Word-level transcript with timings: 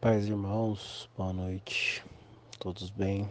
Paz, 0.00 0.28
irmãos, 0.28 1.10
boa 1.16 1.32
noite, 1.32 2.04
todos 2.60 2.88
bem? 2.88 3.28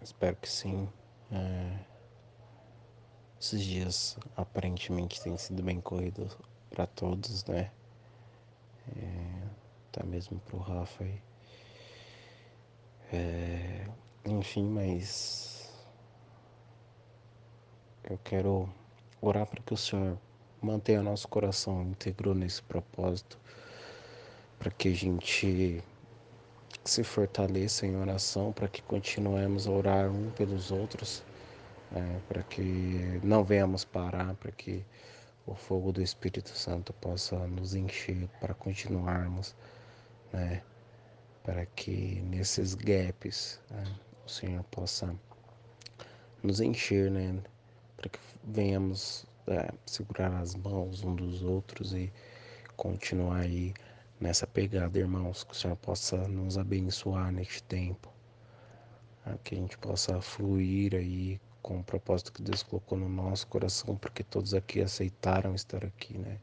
Espero 0.00 0.36
que 0.36 0.48
sim. 0.48 0.88
É... 1.32 1.78
Esses 3.40 3.64
dias 3.64 4.16
aparentemente 4.36 5.20
têm 5.20 5.36
sido 5.36 5.60
bem 5.60 5.80
corridos 5.80 6.38
para 6.70 6.86
todos, 6.86 7.44
né? 7.46 7.72
É... 8.96 9.48
Até 9.88 10.06
mesmo 10.06 10.38
para 10.38 10.56
o 10.56 10.60
Rafa 10.60 11.02
aí. 11.02 11.20
É... 13.12 13.88
Enfim, 14.24 14.68
mas 14.68 15.76
eu 18.04 18.16
quero 18.22 18.72
orar 19.20 19.46
para 19.46 19.60
que 19.60 19.74
o 19.74 19.76
Senhor 19.76 20.16
mantenha 20.62 21.02
nosso 21.02 21.26
coração 21.26 21.82
íntegro 21.82 22.32
nesse 22.32 22.62
propósito, 22.62 23.40
para 24.62 24.70
que 24.70 24.90
a 24.90 24.94
gente 24.94 25.82
se 26.84 27.02
fortaleça 27.02 27.84
em 27.84 27.96
oração, 27.96 28.52
para 28.52 28.68
que 28.68 28.80
continuemos 28.82 29.66
a 29.66 29.72
orar 29.72 30.08
um 30.08 30.30
pelos 30.30 30.70
outros, 30.70 31.24
é, 31.92 32.18
para 32.28 32.44
que 32.44 33.20
não 33.24 33.42
venhamos 33.42 33.84
parar, 33.84 34.34
para 34.34 34.52
que 34.52 34.84
o 35.48 35.54
fogo 35.56 35.90
do 35.90 36.00
Espírito 36.00 36.50
Santo 36.50 36.92
possa 36.92 37.36
nos 37.48 37.74
encher 37.74 38.28
para 38.40 38.54
continuarmos, 38.54 39.52
né? 40.32 40.62
Para 41.42 41.66
que 41.66 42.22
nesses 42.30 42.76
gaps 42.76 43.58
né, 43.68 43.84
o 44.24 44.30
Senhor 44.30 44.62
possa 44.70 45.12
nos 46.40 46.60
encher, 46.60 47.10
né? 47.10 47.36
Para 47.96 48.08
que 48.08 48.18
venhamos 48.44 49.26
é, 49.48 49.72
segurar 49.86 50.32
as 50.36 50.54
mãos 50.54 51.02
um 51.02 51.16
dos 51.16 51.42
outros 51.42 51.92
e 51.92 52.12
continuar 52.76 53.40
aí 53.40 53.74
nessa 54.22 54.46
pegada, 54.46 54.96
irmãos, 55.00 55.42
que 55.42 55.52
o 55.52 55.56
Senhor 55.56 55.76
possa 55.76 56.16
nos 56.28 56.56
abençoar 56.56 57.32
neste 57.32 57.60
tempo, 57.64 58.08
né, 59.26 59.36
que 59.42 59.56
a 59.56 59.58
gente 59.58 59.76
possa 59.78 60.20
fluir 60.22 60.94
aí 60.94 61.40
com 61.60 61.80
o 61.80 61.84
propósito 61.84 62.32
que 62.32 62.40
Deus 62.40 62.62
colocou 62.62 62.96
no 62.96 63.08
nosso 63.08 63.48
coração, 63.48 63.96
porque 63.96 64.22
todos 64.22 64.54
aqui 64.54 64.80
aceitaram 64.80 65.56
estar 65.56 65.84
aqui, 65.84 66.16
né? 66.16 66.38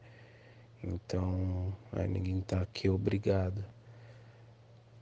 Então, 0.84 1.74
é, 1.94 2.06
ninguém 2.06 2.40
está 2.40 2.60
aqui 2.60 2.88
obrigado. 2.88 3.64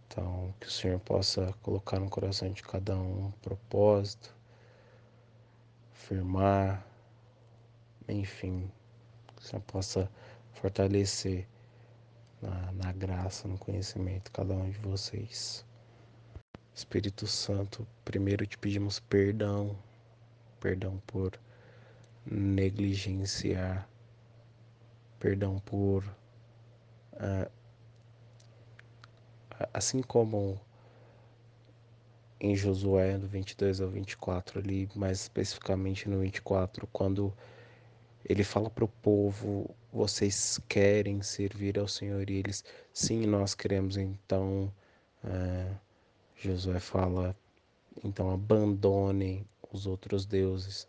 Então, 0.07 0.55
que 0.61 0.69
o 0.69 0.71
Senhor 0.71 1.01
possa 1.01 1.53
colocar 1.63 1.99
no 1.99 2.09
coração 2.09 2.51
de 2.53 2.63
cada 2.63 2.97
um 2.97 3.27
um 3.27 3.31
propósito, 3.43 4.35
firmar, 5.93 6.87
enfim, 8.09 8.71
que 9.37 9.43
o 9.43 9.45
Senhor 9.45 9.63
possa 9.63 10.11
fortalecer 10.53 11.47
na, 12.41 12.73
na 12.73 12.93
graça, 12.93 13.49
no 13.49 13.59
conhecimento, 13.59 14.31
cada 14.33 14.55
um 14.55 14.71
de 14.71 14.79
vocês. 14.79 15.65
Espírito 16.75 17.27
Santo, 17.27 17.87
primeiro 18.05 18.47
te 18.47 18.57
pedimos 18.57 19.01
perdão, 19.01 19.77
perdão 20.61 21.03
por 21.07 21.39
negligenciar, 22.25 23.89
perdão 25.19 25.59
por. 25.61 26.05
Uh, 27.15 27.51
assim 29.75 30.03
como 30.03 30.61
em 32.41 32.55
Josué, 32.55 33.19
do 33.19 33.27
22 33.27 33.81
ao 33.81 33.89
24, 33.89 34.61
ali, 34.61 34.89
mais 34.95 35.23
especificamente 35.23 36.09
no 36.09 36.21
24, 36.21 36.87
quando 36.93 37.35
ele 38.25 38.45
fala 38.45 38.71
para 38.71 38.85
o 38.85 38.89
povo: 38.89 39.75
vocês 39.93 40.61
querem 40.69 41.23
servir 41.23 41.79
ao 41.79 41.89
Senhor? 41.89 42.29
E 42.31 42.37
eles, 42.37 42.65
sim, 42.93 43.27
nós 43.27 43.55
queremos. 43.55 43.97
Então, 43.97 44.73
é, 45.25 45.67
Josué 46.37 46.81
fala: 46.81 47.37
então 48.05 48.31
abandonem 48.31 49.47
os 49.73 49.87
outros 49.87 50.27
deuses. 50.27 50.87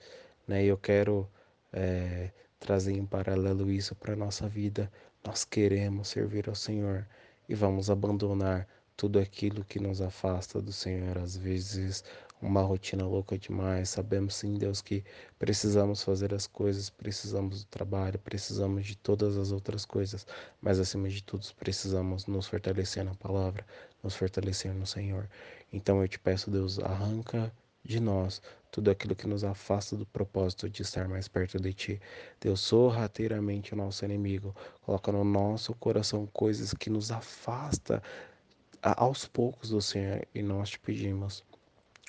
Né? 0.47 0.65
E 0.65 0.67
eu 0.67 0.77
quero 0.77 1.29
é, 1.73 2.31
trazer 2.59 2.93
em 2.93 3.05
paralelo 3.05 3.69
isso 3.71 3.95
para 3.95 4.13
a 4.13 4.17
nossa 4.17 4.47
vida. 4.47 4.91
Nós 5.25 5.43
queremos 5.45 6.09
servir 6.09 6.47
ao 6.47 6.55
Senhor 6.55 7.07
e 7.47 7.55
vamos 7.55 7.89
abandonar 7.89 8.67
tudo 8.95 9.19
aquilo 9.19 9.63
que 9.63 9.79
nos 9.79 10.01
afasta 10.01 10.61
do 10.61 10.71
Senhor. 10.71 11.17
Às 11.17 11.35
vezes, 11.35 12.03
uma 12.41 12.61
rotina 12.61 13.05
louca 13.05 13.37
demais. 13.37 13.89
Sabemos 13.89 14.35
sim, 14.35 14.57
Deus, 14.57 14.81
que 14.81 15.03
precisamos 15.37 16.03
fazer 16.03 16.33
as 16.33 16.47
coisas, 16.47 16.89
precisamos 16.89 17.63
do 17.63 17.67
trabalho, 17.69 18.19
precisamos 18.19 18.85
de 18.85 18.95
todas 18.97 19.37
as 19.37 19.51
outras 19.51 19.85
coisas, 19.85 20.25
mas 20.61 20.79
acima 20.79 21.09
de 21.09 21.23
tudo, 21.23 21.45
precisamos 21.57 22.25
nos 22.25 22.47
fortalecer 22.47 23.03
na 23.03 23.15
palavra, 23.15 23.65
nos 24.03 24.15
fortalecer 24.15 24.73
no 24.73 24.85
Senhor. 24.85 25.29
Então 25.71 26.01
eu 26.01 26.07
te 26.07 26.19
peço, 26.19 26.49
Deus, 26.49 26.79
arranca 26.79 27.51
de 27.83 27.99
nós 27.99 28.41
tudo 28.71 28.91
aquilo 28.91 29.15
que 29.15 29.27
nos 29.27 29.43
afasta 29.43 29.95
do 29.95 30.05
propósito 30.05 30.69
de 30.69 30.81
estar 30.81 31.07
mais 31.07 31.27
perto 31.27 31.59
de 31.59 31.73
Ti. 31.73 32.01
Deus, 32.39 32.59
sorrateiramente 32.59 33.73
o 33.73 33.77
nosso 33.77 34.05
inimigo, 34.05 34.55
coloca 34.81 35.11
no 35.11 35.23
nosso 35.23 35.73
coração 35.75 36.27
coisas 36.27 36.73
que 36.73 36.89
nos 36.89 37.11
afasta 37.11 38.01
aos 38.81 39.25
poucos 39.25 39.69
do 39.69 39.81
Senhor 39.81 40.25
e 40.33 40.41
nós 40.41 40.69
te 40.69 40.79
pedimos, 40.79 41.43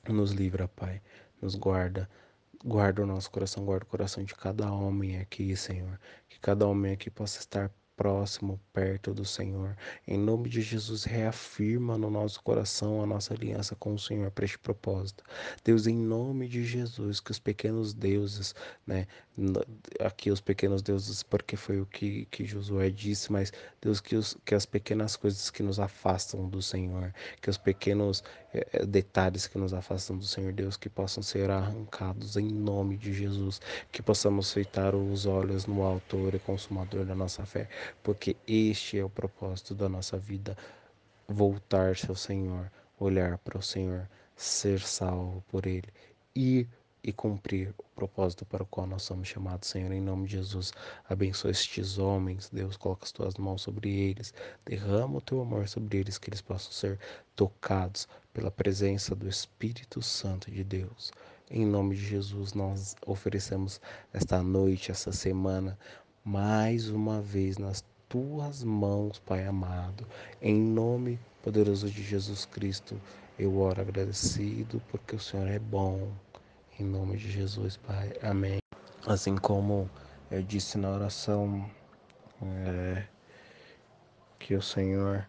nos 0.08 0.32
livra, 0.32 0.68
Pai, 0.68 1.02
nos 1.40 1.54
guarda, 1.54 2.08
guarda 2.64 3.02
o 3.02 3.06
nosso 3.06 3.30
coração, 3.30 3.64
guarda 3.64 3.84
o 3.84 3.88
coração 3.88 4.24
de 4.24 4.34
cada 4.34 4.70
homem 4.72 5.18
aqui, 5.18 5.56
Senhor, 5.56 5.98
que 6.28 6.38
cada 6.40 6.66
homem 6.66 6.92
aqui 6.92 7.10
possa 7.10 7.38
estar 7.38 7.70
próximo, 8.00 8.58
perto 8.72 9.12
do 9.12 9.26
Senhor. 9.26 9.76
Em 10.08 10.18
nome 10.18 10.48
de 10.48 10.62
Jesus, 10.62 11.04
reafirma 11.04 11.98
no 11.98 12.08
nosso 12.08 12.42
coração 12.42 13.02
a 13.02 13.06
nossa 13.06 13.34
aliança 13.34 13.76
com 13.76 13.92
o 13.92 13.98
Senhor 13.98 14.30
para 14.30 14.46
este 14.46 14.58
propósito. 14.58 15.22
Deus, 15.62 15.86
em 15.86 15.98
nome 15.98 16.48
de 16.48 16.64
Jesus, 16.64 17.20
que 17.20 17.30
os 17.30 17.38
pequenos 17.38 17.92
deuses, 17.92 18.54
né, 18.86 19.06
aqui 20.00 20.30
os 20.30 20.40
pequenos 20.40 20.82
deuses, 20.82 21.22
porque 21.22 21.56
foi 21.56 21.80
o 21.80 21.86
que, 21.86 22.26
que 22.26 22.44
Josué 22.44 22.90
disse, 22.90 23.32
mas 23.32 23.52
Deus, 23.80 24.00
que, 24.00 24.16
os, 24.16 24.36
que 24.44 24.54
as 24.54 24.66
pequenas 24.66 25.16
coisas 25.16 25.50
que 25.50 25.62
nos 25.62 25.80
afastam 25.80 26.48
do 26.48 26.60
Senhor, 26.60 27.12
que 27.40 27.48
os 27.48 27.56
pequenos 27.56 28.22
é, 28.52 28.84
detalhes 28.84 29.46
que 29.46 29.58
nos 29.58 29.72
afastam 29.72 30.18
do 30.18 30.24
Senhor, 30.24 30.52
Deus, 30.52 30.76
que 30.76 30.88
possam 30.88 31.22
ser 31.22 31.50
arrancados 31.50 32.36
em 32.36 32.50
nome 32.50 32.96
de 32.96 33.12
Jesus, 33.12 33.60
que 33.90 34.02
possamos 34.02 34.52
feitar 34.52 34.94
os 34.94 35.26
olhos 35.26 35.66
no 35.66 35.82
autor 35.82 36.34
e 36.34 36.38
consumador 36.38 37.04
da 37.04 37.14
nossa 37.14 37.44
fé, 37.46 37.68
porque 38.02 38.36
este 38.46 38.98
é 38.98 39.04
o 39.04 39.10
propósito 39.10 39.74
da 39.74 39.88
nossa 39.88 40.18
vida: 40.18 40.56
voltar-se 41.26 42.08
ao 42.08 42.16
Senhor, 42.16 42.70
olhar 42.98 43.38
para 43.38 43.58
o 43.58 43.62
Senhor, 43.62 44.08
ser 44.36 44.80
salvo 44.80 45.42
por 45.48 45.66
Ele, 45.66 45.88
ir 46.34 46.68
e 47.02 47.12
cumprir 47.12 47.74
o 47.78 47.84
propósito 47.94 48.44
para 48.44 48.62
o 48.62 48.66
qual 48.66 48.86
nós 48.86 49.02
somos 49.02 49.28
chamados, 49.28 49.68
Senhor, 49.68 49.92
em 49.92 50.00
nome 50.00 50.26
de 50.26 50.36
Jesus. 50.36 50.72
Abençoa 51.08 51.50
estes 51.50 51.98
homens, 51.98 52.50
Deus, 52.52 52.76
coloca 52.76 53.04
as 53.04 53.12
tuas 53.12 53.34
mãos 53.36 53.62
sobre 53.62 53.90
eles, 53.90 54.34
derrama 54.64 55.18
o 55.18 55.20
teu 55.20 55.40
amor 55.40 55.68
sobre 55.68 55.98
eles, 55.98 56.18
que 56.18 56.28
eles 56.28 56.42
possam 56.42 56.72
ser 56.72 56.98
tocados 57.34 58.06
pela 58.32 58.50
presença 58.50 59.14
do 59.14 59.28
Espírito 59.28 60.02
Santo 60.02 60.50
de 60.50 60.62
Deus. 60.62 61.10
Em 61.50 61.66
nome 61.66 61.96
de 61.96 62.04
Jesus, 62.06 62.54
nós 62.54 62.94
oferecemos 63.06 63.80
esta 64.12 64.42
noite, 64.42 64.90
essa 64.90 65.10
semana, 65.10 65.78
mais 66.24 66.88
uma 66.90 67.20
vez 67.20 67.58
nas 67.58 67.84
tuas 68.08 68.62
mãos, 68.62 69.18
Pai 69.18 69.46
amado. 69.46 70.06
Em 70.40 70.54
nome 70.54 71.18
poderoso 71.42 71.88
de 71.88 72.02
Jesus 72.02 72.44
Cristo, 72.44 73.00
eu 73.38 73.58
oro 73.58 73.80
agradecido 73.80 74.82
porque 74.90 75.16
o 75.16 75.20
Senhor 75.20 75.48
é 75.48 75.58
bom. 75.58 76.12
Em 76.80 76.84
nome 76.84 77.18
de 77.18 77.30
Jesus, 77.30 77.76
Pai. 77.76 78.10
Amém. 78.22 78.58
Assim 79.06 79.36
como 79.36 79.90
eu 80.30 80.42
disse 80.42 80.78
na 80.78 80.88
oração, 80.88 81.70
é, 82.42 83.04
que 84.38 84.54
o 84.54 84.62
Senhor 84.62 85.28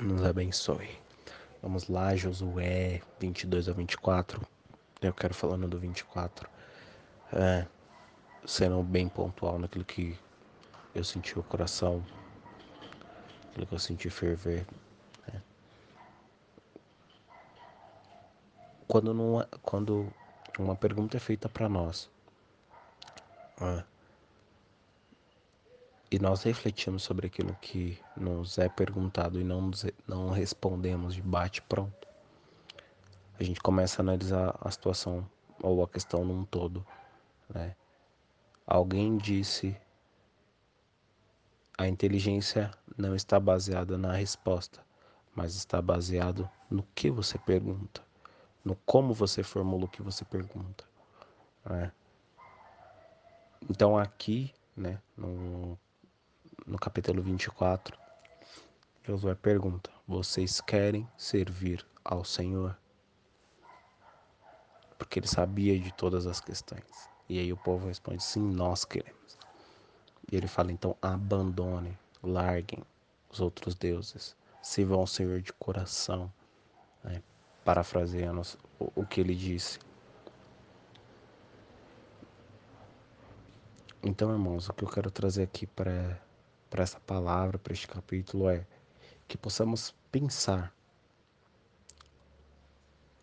nos 0.00 0.24
abençoe. 0.24 0.98
Vamos 1.60 1.88
lá, 1.88 2.16
Josué 2.16 3.02
22 3.18 3.68
a 3.68 3.74
24. 3.74 4.40
Eu 5.02 5.12
quero 5.12 5.34
falando 5.34 5.68
do 5.68 5.78
24. 5.78 6.48
É, 7.34 7.66
sendo 8.46 8.82
bem 8.82 9.10
pontual 9.10 9.58
naquilo 9.58 9.84
que 9.84 10.18
eu 10.94 11.04
senti 11.04 11.38
o 11.38 11.42
coração, 11.42 12.02
aquilo 13.50 13.66
que 13.66 13.74
eu 13.74 13.78
senti 13.78 14.08
ferver. 14.08 14.66
Quando, 18.90 19.14
não, 19.14 19.40
é, 19.40 19.46
quando 19.62 20.12
uma 20.58 20.74
pergunta 20.74 21.16
é 21.16 21.20
feita 21.20 21.48
para 21.48 21.68
nós 21.68 22.10
é, 23.60 23.84
e 26.10 26.18
nós 26.18 26.42
refletimos 26.42 27.04
sobre 27.04 27.28
aquilo 27.28 27.54
que 27.62 28.00
nos 28.16 28.58
é 28.58 28.68
perguntado 28.68 29.40
e 29.40 29.44
não, 29.44 29.70
não 30.08 30.30
respondemos 30.30 31.14
de 31.14 31.22
bate 31.22 31.62
pronto, 31.62 32.08
a 33.38 33.44
gente 33.44 33.60
começa 33.60 34.00
a 34.00 34.02
analisar 34.02 34.58
a 34.60 34.68
situação 34.72 35.24
ou 35.62 35.84
a 35.84 35.88
questão 35.88 36.24
num 36.24 36.44
todo, 36.44 36.84
né? 37.48 37.76
Alguém 38.66 39.16
disse: 39.16 39.76
a 41.78 41.86
inteligência 41.86 42.72
não 42.98 43.14
está 43.14 43.38
baseado 43.38 43.96
na 43.96 44.14
resposta, 44.14 44.84
mas 45.32 45.54
está 45.54 45.80
baseado 45.80 46.50
no 46.68 46.82
que 46.92 47.08
você 47.08 47.38
pergunta, 47.38 48.09
no 48.64 48.76
como 48.86 49.12
você 49.14 49.42
formula 49.42 49.84
o 49.84 49.88
que 49.88 50.02
você 50.02 50.24
pergunta. 50.24 50.84
Né? 51.64 51.92
Então 53.68 53.98
aqui, 53.98 54.54
né, 54.76 55.00
no, 55.16 55.78
no 56.66 56.78
capítulo 56.78 57.22
24, 57.22 57.98
Josué 59.02 59.34
pergunta: 59.34 59.90
Vocês 60.06 60.60
querem 60.60 61.08
servir 61.16 61.86
ao 62.04 62.24
Senhor? 62.24 62.76
Porque 64.98 65.18
ele 65.18 65.26
sabia 65.26 65.78
de 65.78 65.92
todas 65.92 66.26
as 66.26 66.40
questões. 66.40 67.08
E 67.28 67.38
aí 67.38 67.52
o 67.52 67.56
povo 67.56 67.88
responde: 67.88 68.22
Sim, 68.22 68.40
nós 68.40 68.84
queremos. 68.84 69.38
E 70.30 70.36
ele 70.36 70.46
fala: 70.46 70.70
Então 70.72 70.96
abandone, 71.00 71.98
larguem 72.22 72.84
os 73.30 73.40
outros 73.40 73.74
deuses, 73.74 74.36
sirvam 74.62 75.00
ao 75.00 75.06
Senhor 75.06 75.40
de 75.40 75.52
coração. 75.52 76.32
Né? 77.02 77.22
Parafraseando 77.70 78.42
o, 78.80 79.06
que 79.06 79.20
ele 79.20 79.32
disse. 79.32 79.78
Então, 84.02 84.32
irmãos, 84.32 84.68
o 84.68 84.72
que 84.72 84.82
eu 84.82 84.88
quero 84.88 85.08
trazer 85.08 85.44
aqui 85.44 85.68
para 85.68 86.20
essa 86.72 86.98
palavra, 86.98 87.60
para 87.60 87.72
este 87.72 87.86
capítulo 87.86 88.50
é 88.50 88.66
que 89.28 89.38
possamos 89.38 89.94
pensar, 90.10 90.74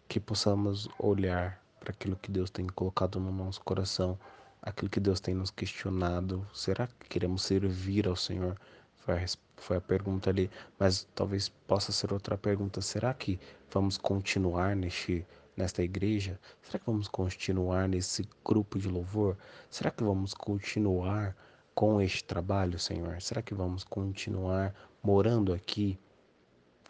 que 0.08 0.18
possamos 0.18 0.88
olhar 0.98 1.62
para 1.78 1.92
aquilo 1.92 2.16
que 2.16 2.32
Deus 2.32 2.50
tem 2.50 2.68
colocado 2.68 3.20
no 3.20 3.34
nosso 3.34 3.62
coração, 3.66 4.18
aquilo 4.62 4.90
que 4.90 5.02
Deus 5.02 5.20
tem 5.20 5.36
nos 5.36 5.52
questionado. 5.52 6.48
Será 6.54 6.88
que 6.88 7.10
queremos 7.10 7.44
servir 7.44 8.08
ao 8.08 8.16
Senhor? 8.16 8.58
Foi 8.96 9.16
a, 9.16 9.26
foi 9.58 9.78
a 9.78 9.82
pergunta 9.82 10.30
ali, 10.30 10.50
mas 10.80 11.08
talvez 11.16 11.50
possa 11.50 11.92
ser 11.92 12.14
outra 12.14 12.38
pergunta. 12.38 12.82
Será 12.82 13.14
que 13.14 13.40
vamos 13.72 13.98
continuar 13.98 14.76
neste 14.76 15.26
nesta 15.56 15.82
igreja? 15.82 16.40
Será 16.62 16.78
que 16.78 16.86
vamos 16.86 17.08
continuar 17.08 17.90
nesse 17.90 18.28
grupo 18.46 18.78
de 18.78 18.88
louvor? 18.88 19.36
Será 19.70 19.90
que 19.90 20.04
vamos 20.04 20.34
continuar 20.34 21.36
com 21.74 22.00
este 22.00 22.24
trabalho, 22.24 22.78
Senhor? 22.78 23.20
Será 23.22 23.42
que 23.42 23.56
vamos 23.56 23.84
continuar 23.84 24.74
morando 25.02 25.52
aqui? 25.52 26.00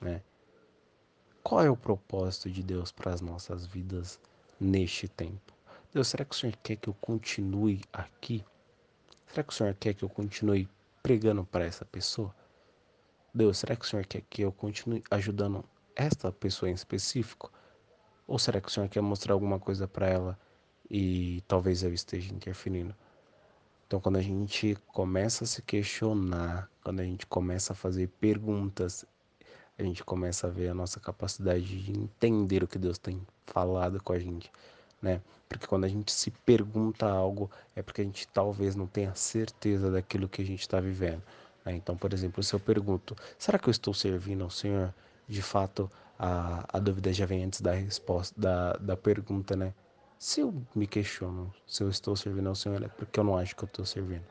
Né? 0.01 0.21
Qual 1.41 1.63
é 1.63 1.69
o 1.69 1.77
propósito 1.77 2.51
de 2.51 2.61
Deus 2.61 2.91
para 2.91 3.13
as 3.13 3.21
nossas 3.21 3.65
vidas 3.65 4.19
neste 4.59 5.07
tempo? 5.07 5.53
Deus, 5.93 6.09
será 6.09 6.25
que 6.25 6.35
o 6.35 6.37
Senhor 6.37 6.55
quer 6.61 6.75
que 6.75 6.89
eu 6.89 6.93
continue 6.95 7.81
aqui? 7.93 8.43
Será 9.27 9.43
que 9.43 9.53
o 9.53 9.55
Senhor 9.55 9.73
quer 9.75 9.93
que 9.93 10.03
eu 10.03 10.09
continue 10.09 10.67
pregando 11.01 11.45
para 11.45 11.65
essa 11.65 11.85
pessoa? 11.85 12.35
Deus, 13.37 13.59
será 13.59 13.75
que 13.75 13.85
o 13.85 13.87
Senhor 13.87 14.03
quer 14.03 14.23
que 14.27 14.41
eu 14.41 14.51
continue 14.51 15.03
ajudando 15.11 15.63
esta 15.95 16.31
pessoa 16.31 16.71
em 16.71 16.73
específico? 16.73 17.51
Ou 18.27 18.39
será 18.39 18.59
que 18.59 18.67
o 18.67 18.71
Senhor 18.71 18.89
quer 18.89 19.01
mostrar 19.01 19.33
alguma 19.33 19.59
coisa 19.59 19.87
para 19.87 20.07
ela 20.07 20.39
e 20.89 21.43
talvez 21.47 21.83
eu 21.83 21.93
esteja 21.93 22.33
interferindo? 22.33 22.95
Então, 23.85 24.01
quando 24.01 24.15
a 24.15 24.21
gente 24.23 24.75
começa 24.87 25.43
a 25.43 25.47
se 25.47 25.61
questionar, 25.61 26.67
quando 26.83 26.99
a 26.99 27.03
gente 27.03 27.27
começa 27.27 27.73
a 27.73 27.75
fazer 27.75 28.07
perguntas, 28.19 29.05
a 29.77 29.83
gente 29.83 30.03
começa 30.03 30.47
a 30.47 30.49
ver 30.49 30.69
a 30.69 30.73
nossa 30.73 30.99
capacidade 30.99 31.83
de 31.83 31.91
entender 31.91 32.63
o 32.63 32.67
que 32.67 32.79
Deus 32.79 32.97
tem 32.97 33.21
falado 33.45 34.01
com 34.01 34.13
a 34.13 34.19
gente, 34.19 34.51
né? 34.99 35.21
Porque 35.47 35.67
quando 35.67 35.83
a 35.83 35.87
gente 35.87 36.11
se 36.11 36.31
pergunta 36.31 37.07
algo, 37.07 37.51
é 37.75 37.83
porque 37.83 38.01
a 38.01 38.03
gente 38.03 38.27
talvez 38.29 38.75
não 38.75 38.87
tenha 38.87 39.13
certeza 39.13 39.91
daquilo 39.91 40.27
que 40.27 40.41
a 40.41 40.45
gente 40.45 40.61
está 40.61 40.79
vivendo. 40.79 41.21
Né? 41.67 41.75
Então, 41.75 41.97
por 41.97 42.13
exemplo, 42.13 42.41
se 42.41 42.53
eu 42.53 42.59
pergunto, 42.59 43.15
será 43.37 43.59
que 43.59 43.67
eu 43.67 43.71
estou 43.71 43.93
servindo 43.93 44.43
ao 44.43 44.49
Senhor? 44.49 44.93
De 45.27 45.41
fato, 45.41 45.91
a, 46.17 46.65
a 46.77 46.79
dúvida 46.79 47.11
já 47.11 47.25
vem 47.25 47.43
antes 47.43 47.59
da 47.59 47.73
resposta, 47.73 48.33
da, 48.39 48.73
da 48.73 48.95
pergunta, 48.95 49.55
né? 49.55 49.73
Se 50.17 50.39
eu 50.39 50.53
me 50.73 50.87
questiono 50.87 51.53
se 51.67 51.83
eu 51.83 51.89
estou 51.89 52.15
servindo 52.15 52.47
ao 52.47 52.55
Senhor, 52.55 52.81
é 52.81 52.87
porque 52.87 53.19
eu 53.19 53.23
não 53.23 53.37
acho 53.37 53.55
que 53.55 53.63
eu 53.63 53.67
estou 53.67 53.85
servindo. 53.85 54.23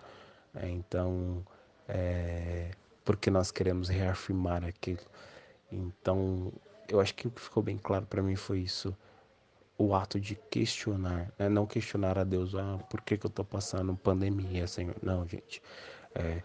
É, 0.54 0.68
então, 0.68 1.44
é, 1.86 2.70
porque 3.04 3.30
nós 3.30 3.50
queremos 3.50 3.88
reafirmar 3.88 4.64
aquilo. 4.64 5.04
Então, 5.70 6.50
eu 6.88 6.98
acho 7.00 7.14
que 7.14 7.28
o 7.28 7.30
que 7.30 7.40
ficou 7.40 7.62
bem 7.62 7.76
claro 7.76 8.06
para 8.06 8.22
mim 8.22 8.34
foi 8.34 8.60
isso. 8.60 8.96
O 9.78 9.94
ato 9.94 10.18
de 10.18 10.34
questionar, 10.50 11.30
né? 11.38 11.50
não 11.50 11.66
questionar 11.66 12.18
a 12.18 12.24
Deus, 12.24 12.54
ah, 12.54 12.78
por 12.88 13.02
que, 13.02 13.18
que 13.18 13.26
eu 13.26 13.28
estou 13.28 13.44
passando 13.44 13.94
pandemia, 13.94 14.66
Senhor? 14.66 14.96
Não, 15.02 15.28
gente. 15.28 15.62
É, 16.14 16.42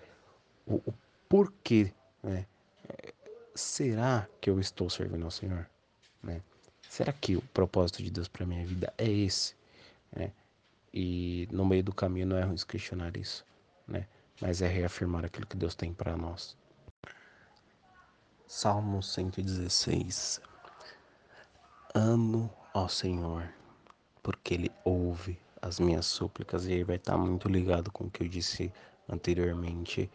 o, 0.66 0.76
o 0.76 0.94
porquê, 1.28 1.94
né? 2.24 2.46
será 3.56 4.28
que 4.40 4.50
eu 4.50 4.60
estou 4.60 4.90
servindo 4.90 5.24
ao 5.24 5.32
Senhor? 5.32 5.70
Né? 6.22 6.42
Será 6.90 7.14
que 7.14 7.36
o 7.36 7.42
propósito 7.42 8.04
de 8.04 8.12
Deus 8.12 8.28
para 8.28 8.46
minha 8.46 8.66
vida 8.66 8.94
é 8.98 9.10
esse? 9.10 9.56
Né? 10.16 10.32
E 10.94 11.48
no 11.52 11.66
meio 11.66 11.84
do 11.84 11.94
caminho 11.94 12.28
não 12.28 12.38
é 12.38 12.44
ruim 12.44 12.58
questionar 12.68 13.16
isso, 13.16 13.46
né? 13.88 14.06
Mas 14.42 14.62
é 14.62 14.68
reafirmar 14.68 15.24
aquilo 15.24 15.46
que 15.48 15.56
Deus 15.56 15.74
tem 15.76 15.94
para 15.94 16.18
nós. 16.18 16.58
Salmo 18.48 19.02
116. 19.02 20.42
Amo 21.94 22.52
ao 22.74 22.90
Senhor, 22.90 23.48
porque 24.22 24.56
Ele 24.56 24.72
ouve 24.84 25.40
as 25.62 25.80
minhas 25.80 26.06
súplicas 26.06 26.66
e 26.66 26.74
aí 26.74 26.84
vai 26.84 26.98
estar 26.98 27.18
muito 27.18 27.48
ligado 27.48 27.92
com 27.92 28.06
o 28.06 28.12
que 28.12 28.24
eu 28.24 28.28
disse 28.28 28.74
anteriormente 29.08 30.10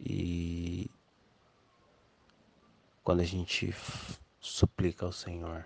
e 0.00 0.90
quando 3.02 3.20
a 3.20 3.24
gente 3.24 3.74
suplica 4.40 5.06
ao 5.06 5.12
Senhor, 5.12 5.64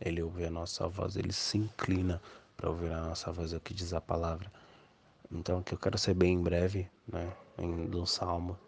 Ele 0.00 0.22
ouve 0.22 0.44
a 0.44 0.50
nossa 0.50 0.88
voz, 0.88 1.16
Ele 1.16 1.32
se 1.32 1.56
inclina 1.56 2.20
para 2.56 2.68
ouvir 2.68 2.92
a 2.92 3.00
nossa 3.00 3.32
voz, 3.32 3.52
é 3.52 3.56
o 3.56 3.60
que 3.60 3.72
diz 3.72 3.94
a 3.94 4.00
palavra. 4.00 4.52
Então, 5.30 5.62
que 5.62 5.72
eu 5.72 5.78
quero 5.78 5.96
ser 5.96 6.14
bem 6.14 6.42
breve, 6.42 6.90
né, 7.06 7.32
do 7.88 8.04
Salmo. 8.06 8.58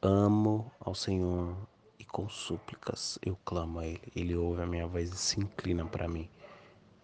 Amo 0.00 0.72
ao 0.80 0.94
Senhor 0.94 1.54
e 1.98 2.04
com 2.04 2.28
súplicas 2.28 3.18
eu 3.24 3.36
clamo 3.44 3.78
a 3.78 3.86
Ele. 3.86 4.12
Ele 4.16 4.34
ouve 4.34 4.62
a 4.62 4.66
minha 4.66 4.86
voz 4.86 5.12
e 5.12 5.16
se 5.16 5.38
inclina 5.38 5.84
para 5.84 6.08
mim. 6.08 6.28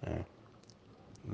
Né? 0.01 0.25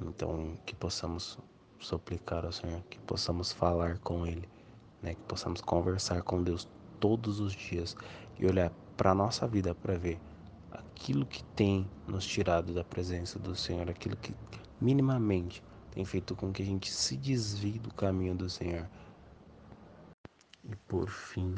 Então, 0.03 0.59
que 0.67 0.75
possamos 0.75 1.39
suplicar 1.79 2.45
ao 2.45 2.53
Senhor, 2.53 2.83
que 2.91 2.99
possamos 2.99 3.53
falar 3.53 3.99
com 3.99 4.27
Ele, 4.27 4.49
né? 5.03 5.15
que 5.15 5.23
possamos 5.23 5.61
conversar 5.61 6.23
com 6.23 6.43
Deus 6.43 6.69
todos 7.01 7.41
os 7.41 7.53
dias 7.53 7.97
e 8.39 8.47
olhar 8.47 8.71
para 8.97 9.13
a 9.13 9.15
nossa 9.15 9.47
vida 9.47 9.75
para 9.75 9.97
ver 9.97 10.21
aquilo 10.71 11.25
que 11.25 11.45
tem 11.45 11.89
nos 12.07 12.27
tirado 12.27 12.75
da 12.75 12.85
presença 12.85 13.39
do 13.39 13.55
Senhor, 13.55 13.89
aquilo 13.89 14.17
que 14.17 14.35
minimamente 14.81 15.63
tem 15.91 16.05
feito 16.05 16.35
com 16.35 16.53
que 16.53 16.63
a 16.63 16.67
gente 16.67 16.91
se 16.93 17.17
desvie 17.17 17.79
do 17.79 17.93
caminho 17.95 18.35
do 18.35 18.51
Senhor. 18.51 18.89
E 20.65 20.75
por 20.77 21.09
fim, 21.09 21.55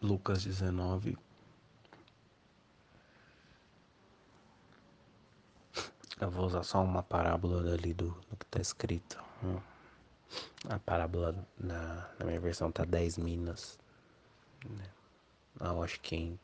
Lucas 0.00 0.44
19. 0.44 1.18
Eu 6.20 6.30
vou 6.30 6.46
usar 6.46 6.62
só 6.62 6.82
uma 6.82 7.02
parábola 7.02 7.62
dali 7.62 7.92
do, 7.92 8.10
do 8.30 8.36
que 8.36 8.44
está 8.44 8.60
escrito. 8.60 9.22
Hum. 9.44 9.60
A 10.68 10.78
parábola 10.78 11.34
na, 11.58 12.08
na 12.18 12.24
minha 12.24 12.40
versão 12.40 12.72
tá 12.72 12.84
10 12.84 13.18
minas. 13.18 13.78
Né? 14.64 14.84
Eu 15.60 15.82
acho 15.82 16.00
que 16.00 16.38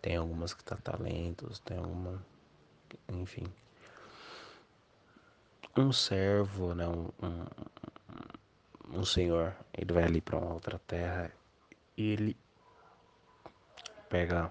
tem 0.00 0.16
algumas 0.16 0.54
que 0.54 0.64
tá 0.64 0.76
talentos, 0.76 1.58
tem 1.60 1.76
alguma. 1.76 2.24
Enfim. 3.08 3.44
Um 5.76 5.92
servo, 5.92 6.74
né? 6.74 6.88
Um, 6.88 7.10
um, 7.22 9.00
um 9.00 9.04
senhor, 9.04 9.54
ele 9.74 9.92
vai 9.92 10.04
ali 10.04 10.20
para 10.20 10.38
uma 10.38 10.54
outra 10.54 10.78
terra 10.78 11.30
e 11.96 12.12
ele 12.12 12.36
pega 14.08 14.50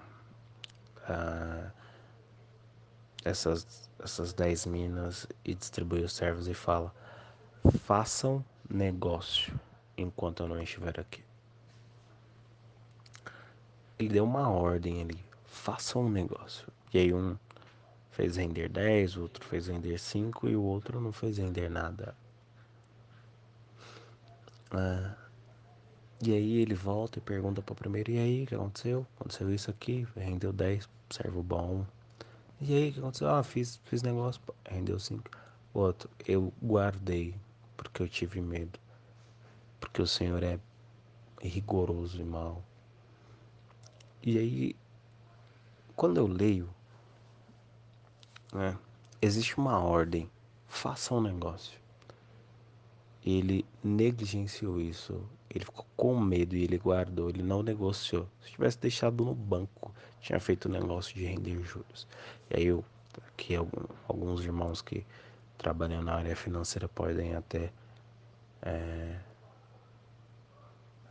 uh, 1.09 1.71
essas, 3.25 3.89
essas 3.99 4.31
10 4.33 4.67
minas 4.67 5.27
e 5.43 5.55
distribui 5.55 6.03
os 6.03 6.13
servos 6.13 6.47
e 6.47 6.53
fala: 6.53 6.93
façam 7.71 8.43
negócio 8.69 9.59
enquanto 9.97 10.43
eu 10.43 10.47
não 10.47 10.61
estiver 10.61 10.99
aqui. 10.99 11.23
Ele 13.97 14.09
deu 14.09 14.23
uma 14.23 14.49
ordem 14.49 15.01
ali, 15.01 15.19
façam 15.45 16.03
um 16.03 16.09
negócio. 16.09 16.67
E 16.93 16.99
aí 16.99 17.13
um 17.13 17.37
fez 18.11 18.35
render 18.35 18.69
10, 18.69 19.17
o 19.17 19.21
outro 19.23 19.45
fez 19.45 19.67
render 19.67 19.97
5 19.97 20.49
e 20.49 20.55
o 20.55 20.61
outro 20.63 20.99
não 20.99 21.11
fez 21.11 21.37
render 21.37 21.69
nada. 21.69 22.15
Ah, 24.71 25.15
e 26.23 26.33
aí 26.33 26.57
ele 26.61 26.73
volta 26.73 27.19
e 27.19 27.21
pergunta 27.21 27.61
para 27.61 27.73
o 27.73 27.75
primeiro, 27.75 28.11
e 28.11 28.17
aí, 28.17 28.43
o 28.43 28.47
que 28.47 28.55
aconteceu? 28.55 29.05
Aconteceu 29.15 29.53
isso 29.53 29.69
aqui, 29.69 30.07
rendeu 30.15 30.51
10, 30.51 30.89
servo 31.11 31.43
bom. 31.43 31.85
E 32.59 32.73
aí, 32.73 32.89
o 32.89 32.93
que 32.93 32.99
aconteceu? 32.99 33.29
Ah, 33.29 33.43
fiz, 33.43 33.79
fiz 33.85 34.01
negócio, 34.01 34.41
rendeu 34.67 34.99
5. 34.99 35.23
O 35.75 35.79
outro, 35.79 36.09
eu 36.27 36.51
guardei 36.61 37.35
porque 37.77 38.01
eu 38.01 38.09
tive 38.09 38.41
medo 38.41 38.77
que 39.97 40.01
o 40.03 40.05
Senhor 40.05 40.43
é 40.43 40.59
rigoroso 41.41 42.21
e 42.21 42.23
mal. 42.23 42.63
E 44.21 44.37
aí, 44.37 44.75
quando 45.95 46.17
eu 46.17 46.27
leio, 46.27 46.69
né, 48.53 48.77
existe 49.19 49.57
uma 49.57 49.79
ordem, 49.79 50.29
faça 50.67 51.15
um 51.15 51.21
negócio. 51.21 51.79
Ele 53.25 53.65
negligenciou 53.83 54.79
isso, 54.79 55.19
ele 55.49 55.65
ficou 55.65 55.87
com 55.97 56.19
medo 56.19 56.55
e 56.55 56.63
ele 56.63 56.77
guardou, 56.77 57.29
ele 57.29 57.41
não 57.41 57.63
negociou. 57.63 58.27
Se 58.43 58.51
tivesse 58.51 58.77
deixado 58.77 59.25
no 59.25 59.33
banco, 59.33 59.91
tinha 60.21 60.39
feito 60.39 60.65
o 60.65 60.71
negócio 60.71 61.15
de 61.15 61.25
render 61.25 61.59
juros. 61.63 62.07
E 62.51 62.57
aí 62.57 62.65
eu, 62.67 62.85
aqui 63.29 63.55
alguns 64.07 64.43
irmãos 64.43 64.79
que 64.79 65.03
trabalham 65.57 66.01
na 66.01 66.15
área 66.15 66.35
financeira 66.35 66.87
podem 66.87 67.35
até 67.35 67.71
é, 68.61 69.19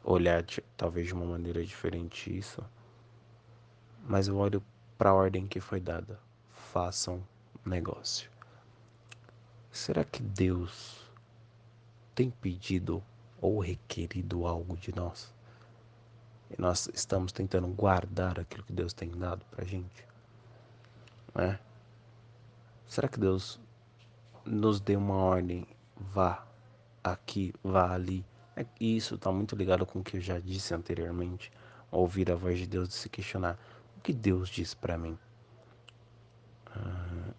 olhar 0.05 0.45
talvez 0.77 1.09
de 1.09 1.15
uma 1.15 1.27
maneira 1.27 1.65
diferente 1.65 2.37
isso, 2.37 2.65
mas 4.05 4.29
eu 4.29 4.37
olho 4.37 4.63
para 4.97 5.11
a 5.11 5.15
ordem 5.15 5.47
que 5.47 5.61
foi 5.61 5.81
dada: 5.81 6.19
façam 6.73 7.23
negócio. 7.65 8.31
Será 9.71 10.05
que 10.05 10.23
Deus 10.23 11.05
tem 12.15 12.31
pedido 12.31 13.03
ou 13.41 13.59
requerido 13.59 14.47
algo 14.47 14.77
de 14.77 14.95
nós? 14.95 15.35
E 16.49 16.61
nós 16.61 16.89
estamos 16.95 17.33
tentando 17.33 17.67
guardar 17.69 18.39
aquilo 18.39 18.63
que 18.63 18.73
Deus 18.73 18.93
tem 18.93 19.11
dado 19.11 19.45
para 19.51 19.65
gente? 19.65 20.07
Né? 21.35 21.59
Será 22.87 23.09
que 23.09 23.19
Deus 23.19 23.61
nos 24.47 24.81
deu 24.81 24.99
uma 24.99 25.17
ordem? 25.17 25.67
Vá 25.97 26.47
aqui, 27.03 27.53
vá 27.63 27.93
ali. 27.93 28.25
É, 28.57 28.65
isso 28.81 29.17
está 29.17 29.31
muito 29.33 29.55
ligado 29.57 29.85
com 29.85 29.99
o 29.99 30.03
que 30.05 30.17
eu 30.17 30.21
já 30.21 30.39
disse 30.39 30.75
anteriormente. 30.75 31.51
Ouvir 31.91 32.31
a 32.31 32.35
voz 32.35 32.59
de 32.59 32.67
Deus 32.67 32.91
e 32.91 32.93
se 32.93 33.09
questionar: 33.09 33.59
o 33.97 34.01
que 34.01 34.13
Deus 34.13 34.49
diz 34.49 34.75
para 34.75 34.99
mim? 34.99 35.19
Ah, 36.69 37.33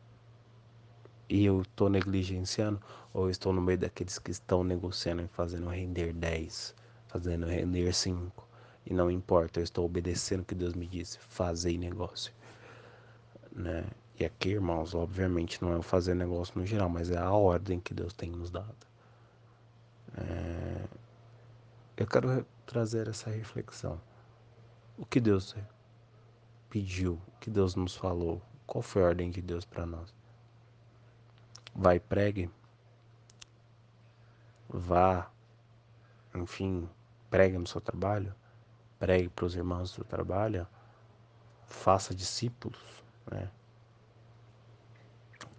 e 1.29 1.45
eu 1.45 1.61
estou 1.61 1.89
negligenciando 1.89 2.81
ou 3.13 3.29
estou 3.29 3.51
no 3.51 3.61
meio 3.61 3.77
daqueles 3.77 4.17
que 4.19 4.31
estão 4.31 4.63
negociando 4.63 5.21
e 5.21 5.27
fazendo 5.27 5.67
render 5.67 6.13
10, 6.13 6.75
fazendo 7.07 7.45
render 7.45 7.93
5 7.93 8.47
e 8.89 8.93
não 8.93 9.11
importa, 9.11 9.59
eu 9.59 9.65
estou 9.65 9.85
obedecendo 9.85 10.41
o 10.41 10.45
que 10.45 10.55
Deus 10.55 10.73
me 10.73 10.87
disse, 10.87 11.19
fazer 11.19 11.77
negócio, 11.77 12.31
né? 13.51 13.83
E 14.19 14.25
aqui, 14.25 14.49
irmãos, 14.49 14.95
obviamente 14.95 15.61
não 15.61 15.71
é 15.71 15.77
o 15.77 15.83
fazer 15.83 16.15
negócio 16.15 16.59
no 16.59 16.65
geral, 16.65 16.89
mas 16.89 17.11
é 17.11 17.17
a 17.17 17.31
ordem 17.31 17.79
que 17.79 17.93
Deus 17.93 18.13
tem 18.13 18.31
nos 18.31 18.49
dado. 18.49 18.75
É... 20.17 20.87
Eu 21.95 22.07
quero 22.07 22.45
trazer 22.65 23.07
essa 23.07 23.29
reflexão. 23.29 24.01
O 24.97 25.05
que 25.05 25.19
Deus 25.19 25.55
pediu, 26.69 27.21
o 27.27 27.39
que 27.39 27.49
Deus 27.51 27.75
nos 27.75 27.95
falou, 27.95 28.41
qual 28.65 28.81
foi 28.81 29.03
a 29.03 29.07
ordem 29.07 29.29
de 29.29 29.41
Deus 29.41 29.65
para 29.65 29.85
nós? 29.85 30.13
Vai, 31.75 31.99
pregue. 31.99 32.49
Vá, 34.67 35.29
enfim, 36.33 36.89
pregue 37.29 37.57
no 37.57 37.67
seu 37.67 37.79
trabalho. 37.79 38.33
Pregue 38.97 39.29
para 39.29 39.45
os 39.45 39.55
irmãos 39.55 39.91
do 39.91 39.95
seu 39.95 40.03
trabalho. 40.03 40.67
Faça 41.67 42.15
discípulos, 42.15 42.79
né? 43.31 43.51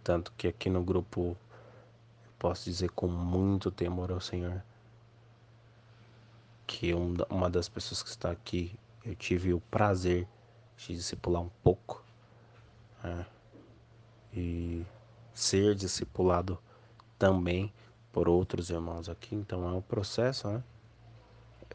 Tanto 0.09 0.33
que 0.39 0.49
aqui 0.49 0.71
no 0.71 0.83
grupo 0.83 1.37
posso 2.39 2.65
dizer 2.65 2.89
com 2.93 3.07
muito 3.07 3.71
temor 3.71 4.11
ao 4.11 4.23
Senhor 4.23 4.65
que 6.67 6.95
uma 6.95 7.51
das 7.51 7.69
pessoas 7.69 8.03
que 8.03 8.09
está 8.09 8.31
aqui 8.31 8.75
eu 9.05 9.15
tive 9.15 9.53
o 9.53 9.61
prazer 9.61 10.27
de 10.79 10.97
discipular 10.97 11.43
um 11.43 11.51
pouco 11.63 12.03
né? 13.05 13.27
e 14.33 14.83
ser 15.35 15.75
discipulado 15.75 16.59
também 17.19 17.71
por 18.11 18.31
outros 18.31 18.71
irmãos 18.71 19.11
aqui. 19.11 19.35
Então 19.35 19.69
é 19.69 19.73
um 19.75 19.83
processo, 19.83 20.49
né? 20.49 20.65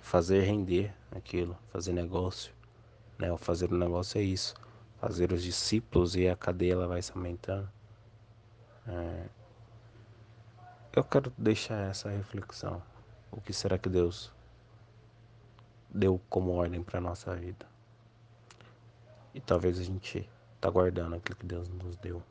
Fazer 0.01 0.41
render 0.41 0.91
aquilo, 1.11 1.55
fazer 1.71 1.93
negócio. 1.93 2.51
Né? 3.19 3.31
O 3.31 3.37
fazer 3.37 3.71
o 3.71 3.77
negócio 3.77 4.19
é 4.19 4.23
isso. 4.23 4.55
Fazer 4.99 5.31
os 5.31 5.43
discípulos 5.43 6.15
e 6.15 6.27
a 6.27 6.35
cadeia 6.35 6.73
ela 6.73 6.87
vai 6.87 6.99
se 6.99 7.11
aumentando. 7.11 7.69
É... 8.87 9.25
Eu 10.95 11.03
quero 11.03 11.33
deixar 11.37 11.89
essa 11.89 12.09
reflexão. 12.09 12.81
O 13.31 13.41
que 13.41 13.51
será 13.51 13.77
que 13.77 13.89
Deus 13.89 14.31
deu 15.89 16.21
como 16.29 16.51
ordem 16.51 16.83
para 16.83 17.01
nossa 17.01 17.35
vida? 17.35 17.65
E 19.33 19.41
talvez 19.41 19.79
a 19.79 19.83
gente 19.83 20.29
tá 20.61 20.69
guardando 20.69 21.15
aquilo 21.15 21.37
que 21.37 21.45
Deus 21.45 21.67
nos 21.67 21.97
deu. 21.97 22.21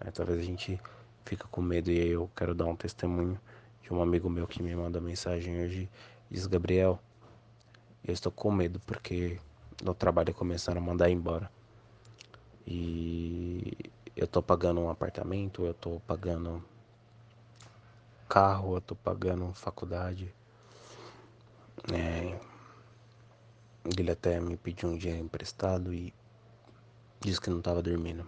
É, 0.00 0.10
talvez 0.12 0.38
a 0.38 0.44
gente 0.44 0.80
fica 1.24 1.48
com 1.48 1.60
medo 1.60 1.90
e 1.90 1.98
eu 2.08 2.30
quero 2.36 2.54
dar 2.54 2.66
um 2.66 2.76
testemunho 2.76 3.38
de 3.82 3.92
um 3.92 4.00
amigo 4.00 4.30
meu 4.30 4.46
que 4.46 4.62
me 4.62 4.74
manda 4.76 5.00
mensagem 5.00 5.60
hoje. 5.60 5.90
Diz 6.30 6.46
Gabriel, 6.46 7.00
eu 8.04 8.14
estou 8.14 8.30
com 8.30 8.52
medo 8.52 8.78
porque 8.86 9.40
no 9.82 9.94
trabalho 9.94 10.32
começaram 10.32 10.80
a 10.80 10.84
mandar 10.84 11.10
embora. 11.10 11.50
E 12.66 13.76
eu 14.18 14.26
tô 14.26 14.42
pagando 14.42 14.80
um 14.80 14.90
apartamento, 14.90 15.64
eu 15.64 15.72
tô 15.72 16.00
pagando 16.00 16.64
carro, 18.28 18.74
eu 18.74 18.80
tô 18.80 18.96
pagando 18.96 19.54
faculdade. 19.54 20.34
É, 21.92 22.36
ele 23.84 24.10
até 24.10 24.40
me 24.40 24.56
pediu 24.56 24.88
um 24.88 24.98
dinheiro 24.98 25.24
emprestado 25.24 25.94
e 25.94 26.12
disse 27.20 27.40
que 27.40 27.48
não 27.48 27.58
estava 27.58 27.80
dormindo. 27.80 28.26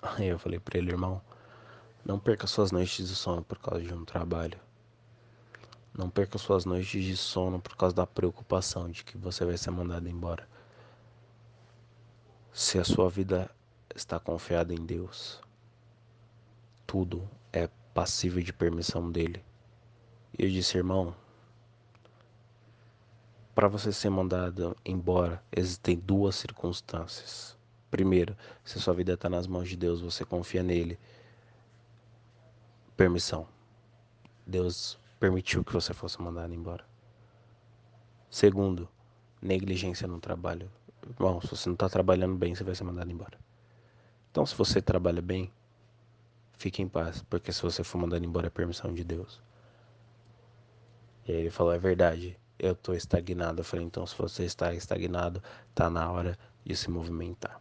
Aí 0.00 0.28
eu 0.28 0.38
falei 0.38 0.60
para 0.60 0.78
ele, 0.78 0.92
irmão, 0.92 1.20
não 2.04 2.16
perca 2.16 2.46
suas 2.46 2.70
noites 2.70 3.08
de 3.08 3.16
sono 3.16 3.42
por 3.42 3.58
causa 3.58 3.84
de 3.84 3.92
um 3.92 4.04
trabalho. 4.04 4.60
Não 5.92 6.08
perca 6.08 6.38
suas 6.38 6.64
noites 6.64 7.04
de 7.04 7.16
sono 7.16 7.60
por 7.60 7.74
causa 7.74 7.96
da 7.96 8.06
preocupação 8.06 8.88
de 8.88 9.02
que 9.02 9.18
você 9.18 9.44
vai 9.44 9.58
ser 9.58 9.72
mandado 9.72 10.08
embora. 10.08 10.48
Se 12.52 12.78
a 12.78 12.84
sua 12.84 13.10
vida 13.10 13.50
está 13.94 14.18
confiada 14.18 14.72
em 14.72 14.84
Deus, 14.84 15.40
tudo 16.86 17.28
é 17.52 17.68
passível 17.94 18.42
de 18.42 18.52
permissão 18.52 19.10
dele. 19.10 19.44
E 20.38 20.44
eu 20.44 20.50
disse, 20.50 20.76
irmão, 20.76 21.14
para 23.54 23.68
você 23.68 23.92
ser 23.92 24.10
mandado 24.10 24.76
embora, 24.84 25.42
existem 25.54 25.96
duas 25.98 26.36
circunstâncias. 26.36 27.56
Primeiro, 27.90 28.36
se 28.64 28.80
sua 28.80 28.94
vida 28.94 29.14
está 29.14 29.28
nas 29.28 29.46
mãos 29.46 29.68
de 29.68 29.76
Deus, 29.76 30.00
você 30.00 30.24
confia 30.24 30.62
nele. 30.62 30.98
Permissão. 32.96 33.46
Deus 34.46 34.98
permitiu 35.18 35.64
que 35.64 35.72
você 35.72 35.92
fosse 35.92 36.20
mandado 36.22 36.54
embora. 36.54 36.84
Segundo, 38.30 38.88
negligência 39.42 40.06
no 40.06 40.20
trabalho. 40.20 40.70
Bom, 41.18 41.40
se 41.40 41.48
você 41.48 41.68
não 41.68 41.74
está 41.74 41.88
trabalhando 41.88 42.36
bem, 42.36 42.54
você 42.54 42.62
vai 42.62 42.74
ser 42.74 42.84
mandado 42.84 43.10
embora. 43.10 43.38
Então, 44.30 44.46
se 44.46 44.54
você 44.54 44.80
trabalha 44.80 45.20
bem, 45.20 45.50
fique 46.56 46.82
em 46.82 46.88
paz, 46.88 47.22
porque 47.28 47.52
se 47.52 47.62
você 47.62 47.82
for 47.82 47.98
mandado 47.98 48.24
embora 48.24 48.46
é 48.46 48.50
permissão 48.50 48.92
de 48.94 49.02
Deus. 49.02 49.40
E 51.26 51.32
aí 51.32 51.38
ele 51.38 51.50
falou: 51.50 51.72
é 51.72 51.78
verdade, 51.78 52.38
eu 52.58 52.72
estou 52.72 52.94
estagnado. 52.94 53.60
Eu 53.60 53.64
falei: 53.64 53.84
então, 53.84 54.06
se 54.06 54.16
você 54.16 54.44
está 54.44 54.72
estagnado, 54.74 55.42
está 55.70 55.90
na 55.90 56.10
hora 56.10 56.38
de 56.64 56.76
se 56.76 56.90
movimentar. 56.90 57.60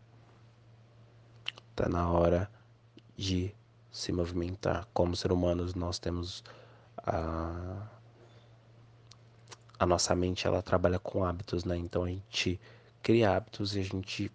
Está 1.71 1.89
na 1.89 2.09
hora 2.09 2.49
de 3.17 3.55
se 3.91 4.11
movimentar. 4.11 4.87
Como 4.93 5.15
ser 5.15 5.31
humanos, 5.31 5.73
nós 5.73 5.97
temos 5.97 6.43
a, 6.97 7.87
a 9.79 9.85
nossa 9.85 10.13
mente 10.15 10.45
ela 10.45 10.61
trabalha 10.61 10.99
com 10.99 11.23
hábitos, 11.23 11.63
né? 11.63 11.77
Então 11.77 12.03
a 12.03 12.09
gente 12.09 12.59
cria 13.01 13.35
hábitos 13.35 13.75
e 13.75 13.79
a 13.79 13.83
gente 13.83 14.31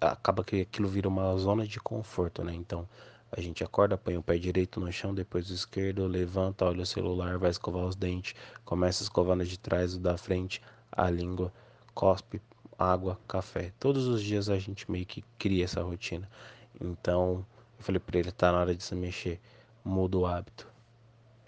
acaba 0.00 0.44
que 0.44 0.60
aquilo 0.62 0.88
vira 0.88 1.08
uma 1.08 1.36
zona 1.36 1.66
de 1.66 1.80
conforto, 1.80 2.44
né? 2.44 2.54
Então 2.54 2.88
a 3.32 3.40
gente 3.40 3.64
acorda, 3.64 3.98
põe 3.98 4.16
o 4.16 4.22
pé 4.22 4.38
direito 4.38 4.80
no 4.80 4.90
chão, 4.92 5.14
depois 5.14 5.50
o 5.50 5.54
esquerdo, 5.54 6.06
levanta, 6.06 6.64
olha 6.64 6.82
o 6.82 6.86
celular, 6.86 7.38
vai 7.38 7.50
escovar 7.50 7.84
os 7.84 7.96
dentes, 7.96 8.34
começa 8.64 9.02
escovando 9.02 9.44
de 9.44 9.58
trás, 9.58 9.94
o 9.94 10.00
da 10.00 10.16
frente, 10.16 10.62
a 10.92 11.10
língua, 11.10 11.52
cospe, 11.94 12.40
água, 12.78 13.18
café. 13.26 13.72
Todos 13.80 14.06
os 14.06 14.22
dias 14.22 14.48
a 14.48 14.58
gente 14.58 14.90
meio 14.90 15.06
que 15.06 15.24
cria 15.38 15.64
essa 15.64 15.82
rotina. 15.82 16.28
Então, 16.80 17.44
eu 17.78 17.84
falei 17.84 18.00
para 18.00 18.18
ele, 18.18 18.32
tá 18.32 18.52
na 18.52 18.60
hora 18.60 18.74
de 18.74 18.82
se 18.82 18.94
mexer. 18.94 19.40
Muda 19.84 20.18
o 20.18 20.26
hábito. 20.26 20.68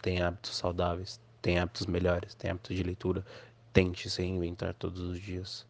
Tem 0.02 0.22
hábitos 0.22 0.56
saudáveis, 0.56 1.20
tem 1.42 1.58
hábitos 1.58 1.86
melhores, 1.86 2.34
tem 2.34 2.50
hábitos 2.50 2.76
de 2.76 2.82
leitura. 2.82 3.24
Tente 3.72 4.08
se 4.08 4.22
reinventar 4.22 4.74
todos 4.74 5.00
os 5.00 5.20
dias. 5.20 5.66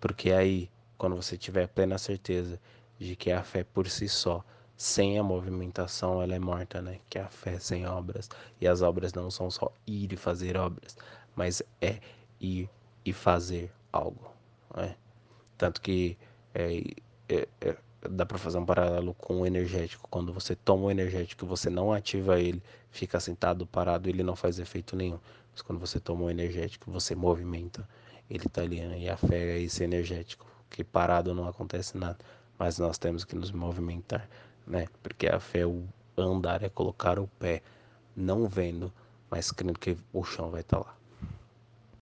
Porque 0.00 0.32
aí, 0.32 0.70
quando 1.02 1.16
você 1.16 1.36
tiver 1.36 1.66
plena 1.66 1.98
certeza 1.98 2.60
de 2.96 3.16
que 3.16 3.32
a 3.32 3.42
fé 3.42 3.64
por 3.64 3.88
si 3.88 4.08
só 4.08 4.44
sem 4.76 5.18
a 5.18 5.22
movimentação 5.24 6.22
ela 6.22 6.36
é 6.36 6.38
morta, 6.38 6.80
né? 6.80 7.00
Que 7.10 7.18
a 7.18 7.26
fé 7.26 7.58
sem 7.58 7.84
obras. 7.84 8.30
E 8.60 8.68
as 8.68 8.82
obras 8.82 9.12
não 9.12 9.28
são 9.28 9.50
só 9.50 9.72
ir 9.84 10.12
e 10.12 10.16
fazer 10.16 10.56
obras, 10.56 10.96
mas 11.34 11.60
é 11.80 11.98
ir 12.40 12.70
e 13.04 13.12
fazer 13.12 13.72
algo, 13.92 14.30
né? 14.76 14.94
Tanto 15.58 15.80
que 15.80 16.16
é, 16.54 16.84
é, 17.28 17.48
é, 17.60 17.76
dá 18.08 18.24
para 18.24 18.38
fazer 18.38 18.58
um 18.58 18.64
paralelo 18.64 19.12
com 19.14 19.40
o 19.40 19.46
energético. 19.46 20.06
Quando 20.08 20.32
você 20.32 20.54
toma 20.54 20.84
o 20.84 20.90
energético, 20.92 21.44
você 21.44 21.68
não 21.68 21.92
ativa 21.92 22.38
ele, 22.40 22.62
fica 22.92 23.18
sentado, 23.18 23.66
parado, 23.66 24.08
ele 24.08 24.22
não 24.22 24.36
faz 24.36 24.60
efeito 24.60 24.94
nenhum. 24.94 25.18
Mas 25.50 25.62
quando 25.62 25.80
você 25.80 25.98
toma 25.98 26.26
o 26.26 26.30
energético, 26.30 26.92
você 26.92 27.16
movimenta, 27.16 27.88
ele 28.30 28.48
tá 28.48 28.62
ali, 28.62 28.80
né? 28.80 29.00
E 29.00 29.08
a 29.08 29.16
fé 29.16 29.56
é 29.56 29.60
esse 29.60 29.82
energético, 29.82 30.51
que 30.72 30.82
parado 30.82 31.34
não 31.34 31.46
acontece 31.46 31.96
nada. 31.96 32.18
Mas 32.58 32.78
nós 32.78 32.96
temos 32.98 33.24
que 33.24 33.36
nos 33.36 33.52
movimentar, 33.52 34.28
né? 34.66 34.88
Porque 35.02 35.26
a 35.26 35.38
fé, 35.38 35.66
o 35.66 35.86
andar 36.16 36.62
é 36.62 36.68
colocar 36.68 37.18
o 37.18 37.28
pé, 37.38 37.62
não 38.16 38.48
vendo, 38.48 38.92
mas 39.30 39.50
crendo 39.52 39.78
que 39.78 39.96
o 40.12 40.24
chão 40.24 40.50
vai 40.50 40.62
estar 40.62 40.78
tá 40.78 40.84
lá. 40.88 40.96